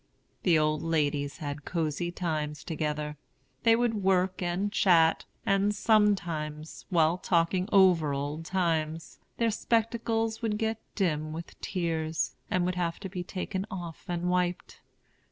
The 0.41 0.57
old 0.57 0.81
ladies 0.81 1.37
had 1.37 1.63
cosey 1.63 2.09
times 2.09 2.63
together. 2.63 3.17
They 3.61 3.75
would 3.75 3.93
work 4.01 4.41
and 4.41 4.71
chat, 4.71 5.25
and 5.45 5.75
sometimes, 5.75 6.87
while 6.89 7.19
talking 7.19 7.69
over 7.71 8.11
old 8.11 8.43
times, 8.43 9.19
their 9.37 9.51
spectacles 9.51 10.41
would 10.41 10.57
get 10.57 10.81
dim 10.95 11.33
with 11.33 11.61
tears, 11.61 12.33
and 12.49 12.65
would 12.65 12.73
have 12.73 12.99
to 13.01 13.09
be 13.09 13.23
taken 13.23 13.67
off 13.69 14.03
and 14.07 14.27
wiped. 14.27 14.81